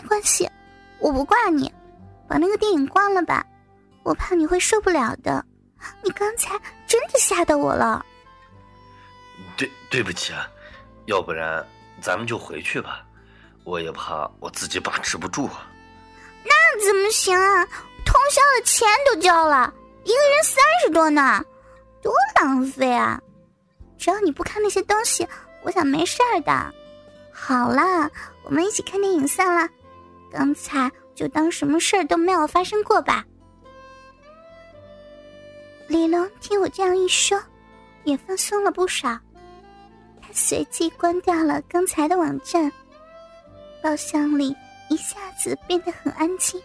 [0.00, 0.48] 没关系，
[0.98, 1.70] 我不挂你，
[2.26, 3.44] 把那个电影关了吧，
[4.02, 5.44] 我怕你会受不了的。
[6.02, 8.04] 你刚才真的吓到我了。
[9.58, 10.48] 对，对不起啊，
[11.04, 11.64] 要不然
[12.00, 13.04] 咱们就回去吧，
[13.64, 15.66] 我也怕我自己把持不住啊。
[16.44, 17.66] 那怎么行啊？
[18.06, 19.72] 通宵的钱都交了，
[20.04, 21.44] 一个人三十多呢，
[22.02, 23.20] 多浪费啊！
[23.98, 25.28] 只要你不看那些东西，
[25.62, 26.74] 我想没事儿的。
[27.32, 28.10] 好啦，
[28.42, 29.68] 我们一起看电影算了，
[30.30, 33.24] 刚才就当什么事儿都没有发生过吧。
[35.88, 37.40] 李龙听我这样一说，
[38.04, 39.08] 也放松了不少。
[40.22, 42.70] 他随即关掉了刚才的网站，
[43.82, 44.54] 包厢里
[44.88, 46.62] 一下子变得很安静。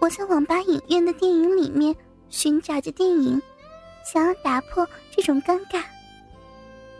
[0.00, 1.94] 我在网吧影院的电影里面
[2.30, 3.40] 寻找着电影，
[4.04, 5.82] 想要打破这种尴尬，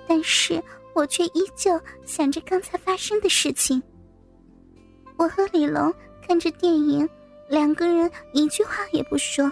[0.07, 3.83] 但是我却依旧想着刚才发生的事情。
[5.17, 5.93] 我和李龙
[6.27, 7.09] 看着电影，
[7.49, 9.51] 两个人一句话也不说。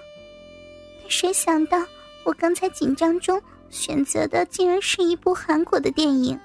[1.01, 1.85] 但谁想到，
[2.25, 6.37] 我刚才紧张中选择的竟然是一部韩国的电影《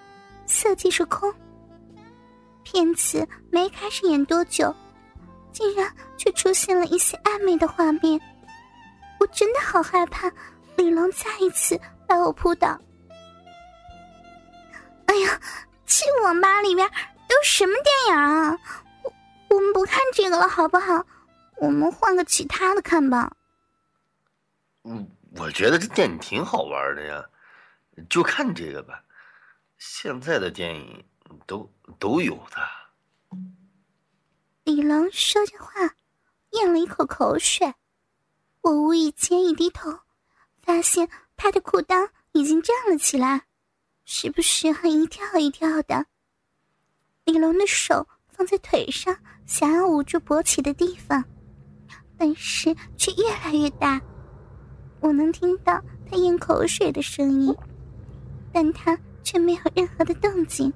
[0.45, 1.29] 色即是空》。
[2.63, 4.73] 片子没开始演多久。
[5.53, 8.21] 竟然却出现了一些暧昧的画面，
[9.19, 10.31] 我真的好害怕
[10.75, 12.79] 李龙再一次把我扑倒。
[15.07, 15.41] 哎呀，
[15.83, 16.87] 这网吧里边
[17.27, 18.55] 都什么电影啊？
[20.17, 21.05] 这个了，好不好？
[21.57, 23.37] 我们换个其他的看吧。
[24.83, 27.23] 嗯，我觉得这电影挺好玩的呀，
[28.09, 29.03] 就看这个吧。
[29.77, 31.05] 现在的电影
[31.45, 33.37] 都都有的。
[34.63, 35.93] 李龙说着话，
[36.53, 37.71] 咽了一口口水。
[38.61, 39.99] 我无意间一低头，
[40.63, 43.45] 发现他的裤裆已经站了起来，
[44.03, 46.07] 时不时还一跳一跳的。
[47.23, 48.07] 李龙的手
[48.37, 49.13] 放在腿上，
[49.47, 51.23] 想要捂住勃起的地方，
[52.17, 53.99] 但是却越来越大。
[54.99, 57.55] 我能听到他咽口水的声音，
[58.53, 60.71] 但他却没有任何的动静。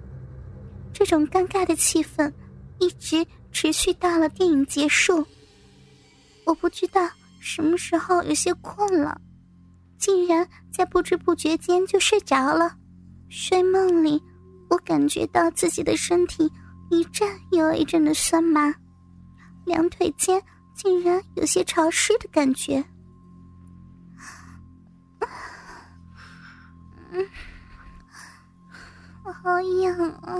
[0.92, 2.32] 这种尴尬的气氛
[2.80, 3.26] 一直。
[3.54, 5.28] 持续到了电影结束，
[6.46, 7.02] 我不知道
[7.42, 9.20] 什么时候有些困了，
[10.00, 12.74] 竟然在不知不觉间就睡着了。
[13.28, 14.24] 睡梦里，
[14.70, 16.50] 我感觉到自己的身体
[16.92, 18.76] 一阵又一阵的酸麻，
[19.66, 20.44] 两腿间
[20.76, 22.84] 竟然有些潮湿的感觉。
[27.12, 27.26] 嗯，
[29.24, 30.38] 我好痒啊！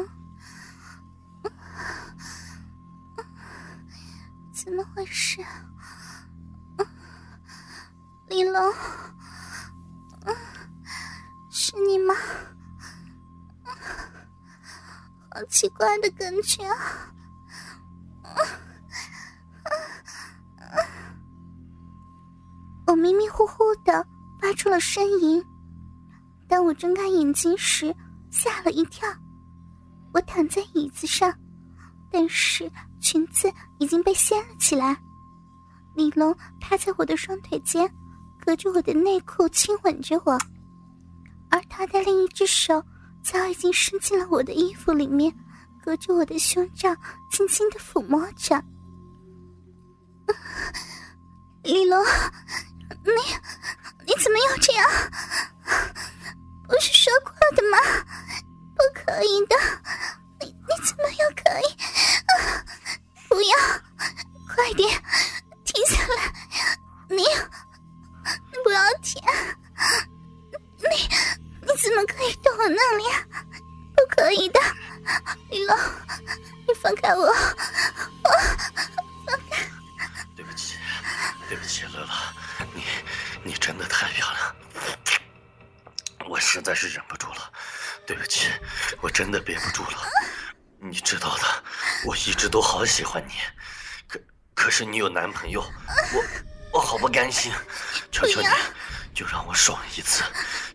[4.54, 5.42] 怎么回事？
[8.28, 8.74] 李龙，
[15.52, 16.64] 奇怪的感觉！
[22.88, 24.08] 我迷迷糊糊的
[24.42, 25.44] 发出了呻吟。
[26.48, 27.94] 当我睁开眼睛时，
[28.32, 29.08] 吓了一跳。
[30.14, 31.32] 我躺在椅子上。
[32.14, 32.70] 但是
[33.00, 34.98] 裙子已经被掀了起来，
[35.96, 37.90] 李龙趴在我的双腿间，
[38.46, 40.38] 隔着我的内裤亲吻着我，
[41.50, 42.84] 而他的另一只手
[43.24, 45.34] 早已经伸进了我的衣服里面，
[45.84, 46.96] 隔着我的胸罩
[47.32, 48.64] 轻轻的抚摸着。
[51.64, 52.04] 李龙，
[53.04, 53.12] 你
[54.06, 54.88] 你怎么又这样？
[56.68, 57.78] 不是说过的吗？
[58.76, 59.56] 不可以的。
[60.40, 61.72] 你你怎么又可以？
[62.26, 62.66] 啊！
[63.30, 63.58] 不要，
[64.48, 64.90] 快点
[88.06, 88.50] 对不起，
[89.02, 89.98] 我真的憋不住了。
[90.80, 91.44] 你知道的，
[92.06, 93.34] 我一直都好喜欢你，
[94.08, 94.20] 可
[94.54, 95.62] 可是你有男朋友，
[96.14, 96.24] 我
[96.74, 97.52] 我好不甘心。
[98.12, 98.48] 求求你，
[99.14, 100.24] 就让我爽一次，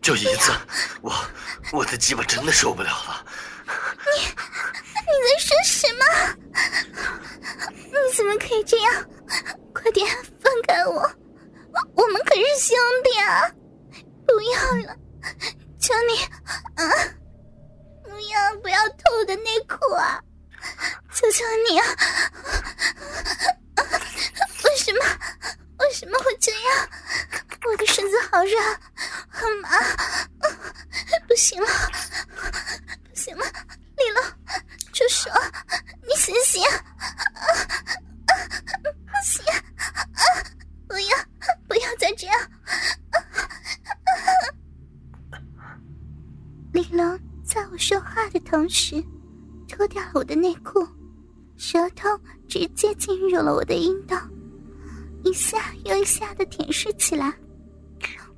[0.01, 0.51] 就一次。
[1.01, 1.13] 我
[1.71, 3.25] 我的鸡巴真的受不了了。
[4.15, 6.03] 你你在说什么？
[7.71, 9.05] 你怎么可以这样？
[9.73, 10.07] 快点
[10.41, 11.01] 放开我，
[11.93, 13.51] 我们可是兄弟啊！
[14.25, 14.97] 不要了，
[15.87, 16.21] 求你
[16.75, 16.83] 啊！
[18.03, 20.19] 不要不要偷我的内裤啊！
[21.13, 21.85] 求求你啊！
[24.65, 24.99] 为什么
[25.79, 26.89] 为什么会这样？
[27.63, 28.59] 我的身子好热，
[29.29, 29.69] 好麻，
[31.25, 31.67] 不行了，
[53.17, 54.15] 侵入了我的阴道，
[55.23, 57.33] 一下又一下的舔舐起来。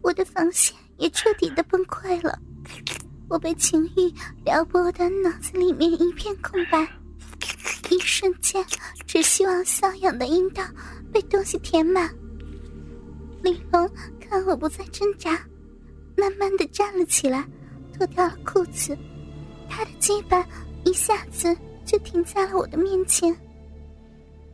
[0.02, 2.40] 我的防线也彻底的崩溃了，
[3.28, 4.14] 我被情欲
[4.46, 6.88] 撩拨的脑子里面一片空白，
[7.90, 8.66] 一瞬间
[9.06, 10.64] 只希望瘙痒的阴道
[11.12, 12.10] 被东西填满。
[13.44, 15.32] 李龙看我不再挣扎，
[16.16, 17.46] 慢慢的站了起来，
[17.94, 18.98] 脱掉了裤子，
[19.70, 20.42] 他的鸡巴
[20.86, 21.54] 一下子
[21.86, 23.38] 就停在了我的面前。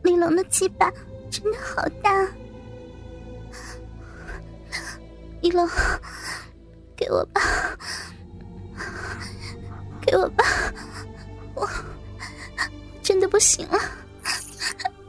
[0.06, 0.88] 李龙的鸡巴
[1.28, 2.28] 真的好大。
[5.40, 5.68] 李龙，
[6.94, 7.40] 给我吧，
[10.00, 10.44] 给我吧，
[11.56, 11.68] 我
[13.02, 13.80] 真的不行了，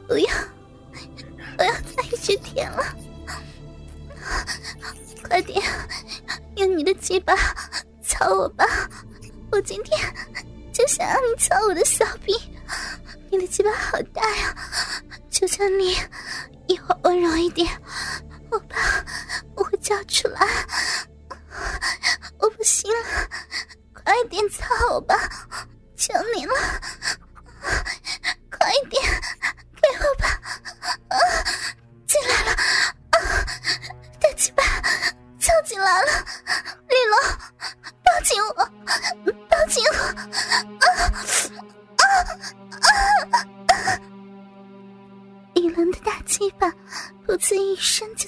[0.08, 0.28] 不要，
[1.56, 2.82] 不要再一直舔了，
[5.28, 5.62] 快点，
[6.56, 7.36] 用你的鸡巴
[8.02, 8.64] 操我吧，
[9.52, 9.96] 我今天
[10.72, 12.34] 就想让你操我的小臂，
[13.30, 14.56] 你的鸡巴好大呀，
[15.30, 15.96] 求求你，
[16.66, 17.68] 以后温柔一点。
[18.50, 19.04] 我怕
[19.54, 20.40] 我会叫出来，
[22.38, 23.28] 我不行了，
[23.92, 24.64] 快点操
[24.94, 25.14] 我吧，
[25.94, 26.54] 求你了，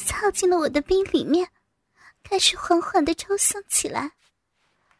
[0.04, 1.46] 操进了我的冰里面，
[2.22, 4.10] 开始缓缓的抽送起来。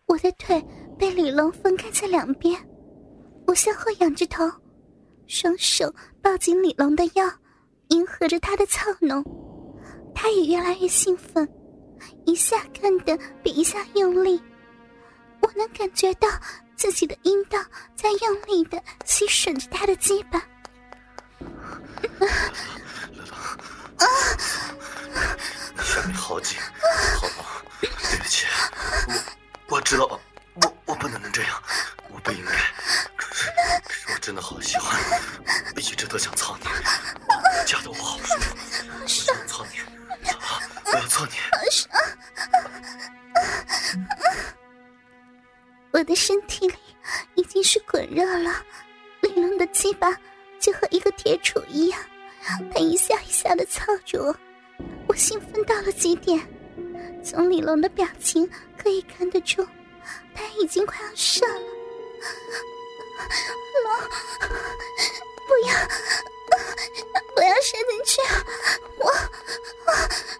[0.06, 0.64] 我的腿
[0.98, 2.60] 被李龙分开在两边，
[3.46, 4.50] 我向后仰着头，
[5.26, 7.24] 双手抱紧李龙的腰，
[7.88, 9.24] 迎合着他的操弄。
[10.14, 11.48] 他也越来越兴奋，
[12.26, 14.40] 一下干的比一下用力。
[15.40, 16.28] 我能感觉到
[16.76, 17.58] 自己的阴道
[17.94, 20.44] 在用力的吸吮着他的鸡巴。
[24.00, 24.06] 啊！
[25.84, 26.58] 下面好紧，
[27.16, 27.36] 好冷。
[27.80, 28.46] 对不起，
[29.68, 30.20] 我我知道，
[30.54, 31.62] 我我不能能这样，
[32.08, 32.52] 我不应该。
[33.16, 33.50] 可是
[33.86, 35.00] 可是我真的好喜欢，
[35.74, 36.66] 我一直都想操你，
[37.66, 38.56] 夹得我好舒服。
[39.00, 39.80] 我想操你，
[40.84, 41.32] 我要操你。
[45.92, 46.76] 我的身体里
[47.34, 48.64] 已经是滚热了，
[49.22, 50.08] 玲珑的鸡巴
[50.58, 52.00] 就和一个铁杵一样。
[52.72, 54.36] 他一下一下的操着我，
[55.08, 56.40] 我兴奋到了极点。
[57.22, 59.66] 从李龙的表情可以看得出，
[60.34, 61.60] 他已经快要射了。
[63.84, 63.92] 龙，
[65.46, 65.74] 不要，
[67.34, 68.20] 不要射进去！
[68.98, 69.06] 我，
[69.86, 69.92] 我，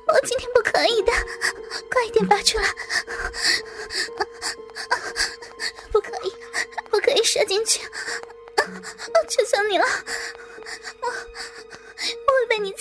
[0.07, 1.13] 我今天不可以的，
[1.91, 2.65] 快一点拔出来！
[5.93, 6.33] 不可以，
[6.89, 7.81] 不可以射进去！
[9.29, 9.85] 求求你了，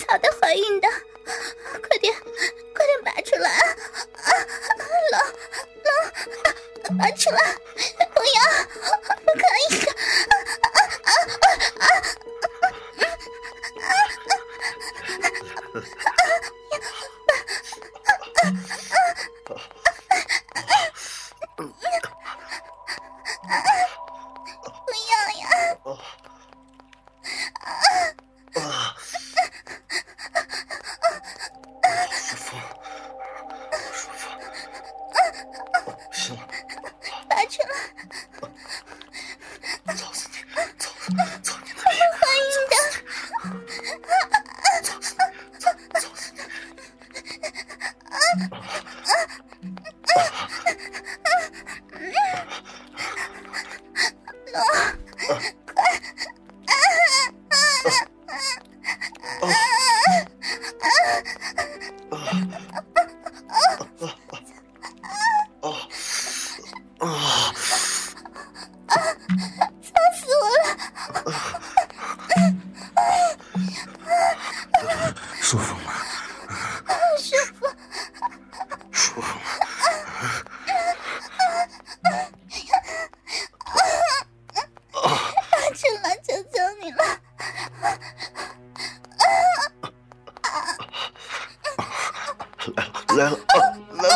[0.09, 0.87] 会被你操的怀孕的，
[1.87, 2.11] 快点，
[2.73, 3.49] 快点拔出来！
[3.51, 4.31] 啊，
[5.11, 5.21] 冷
[6.83, 7.55] 冷，拔出来！
[8.13, 8.41] 不要，
[9.23, 9.71] 不可以！
[9.85, 11.11] 啊啊啊
[11.79, 11.87] 啊！
[25.81, 26.18] 来了，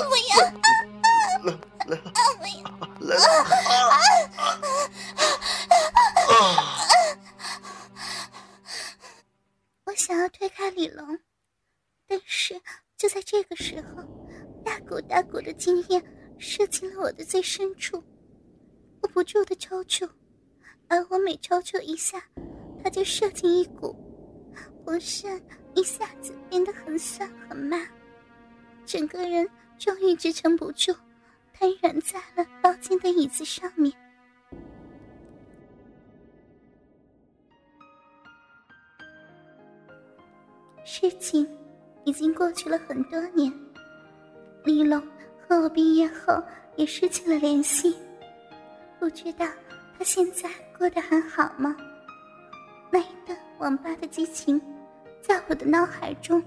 [0.02, 0.54] 不要！
[9.86, 11.20] 我想要推开李龙，
[12.08, 12.60] 但是
[12.98, 14.04] 就在这个时候，
[14.64, 16.02] 大股大股的精液
[16.40, 18.04] 射进了我的最深处，
[19.02, 20.10] 我不住的抽搐，
[20.88, 22.24] 而我每抽搐一下，
[22.84, 23.96] 他就射进一股，
[24.84, 25.40] 浑身
[25.76, 27.78] 一下子变得很酸很麻，
[28.86, 29.48] 整个人
[29.78, 30.96] 终于支撑不住，
[31.54, 33.92] 瘫软在了包间的椅子上面。
[40.86, 41.48] 事情
[42.06, 43.52] 已经过去了很多年，
[44.64, 45.02] 李龙
[45.40, 46.42] 和我毕业后
[46.76, 47.96] 也失去了联系，
[49.00, 49.46] 不知道
[49.98, 51.76] 他现在过得还好吗？
[52.92, 54.62] 那一段网吧的激情，
[55.22, 56.42] 在我的脑海中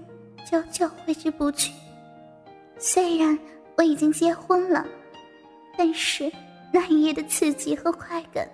[0.49, 1.73] 久久挥之不去。
[2.79, 3.37] 虽然
[3.75, 4.85] 我已经结婚了，
[5.77, 6.31] 但是
[6.71, 8.47] 那一夜的刺激和快感，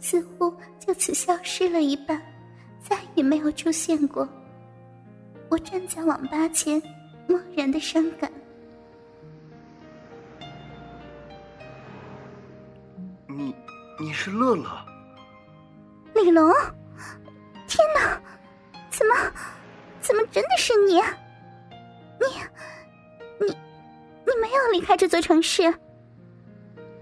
[0.00, 2.20] 似乎就此消失了一半，
[2.80, 4.28] 再也没有出现过。
[5.48, 6.82] 我站在网吧前，
[7.28, 8.30] 默然的伤感。
[13.28, 13.54] 你，
[14.00, 14.64] 你是乐乐？
[16.14, 16.50] 李龙，
[17.68, 18.20] 天哪，
[18.90, 19.14] 怎么，
[20.00, 20.94] 怎么真的是你？
[22.18, 22.26] 你，
[23.46, 23.56] 你，
[24.26, 25.72] 你没有离开这座城市？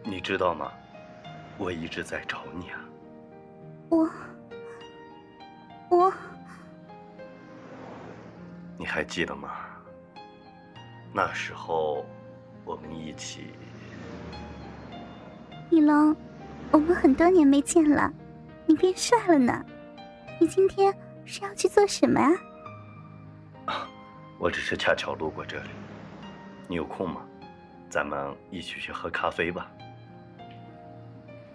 [0.04, 0.71] 你知道吗？
[1.57, 2.81] 我一直在找你啊。
[3.88, 4.11] 我，
[5.88, 6.12] 我。
[8.76, 9.50] 你还记得吗？
[11.14, 12.04] 那时候，
[12.64, 13.54] 我们一起。
[15.71, 16.14] 李龙，
[16.71, 18.12] 我们很多年没见了，
[18.66, 19.64] 你变帅了呢。
[20.38, 20.93] 你今天
[21.25, 22.33] 是要去做什么啊？
[23.66, 23.88] 啊，
[24.38, 25.71] 我只是恰巧路过这里。
[26.68, 27.23] 你有空吗？
[27.90, 29.71] 咱们一起去喝咖啡吧。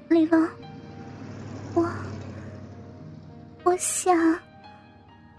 [0.10, 0.48] 李龙，
[1.76, 1.90] 我，
[3.64, 4.16] 我想，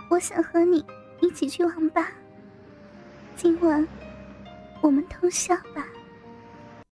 [0.09, 0.85] 我想和你。
[1.23, 2.09] 一起去网吧，
[3.37, 3.87] 今晚
[4.81, 5.87] 我们通宵吧。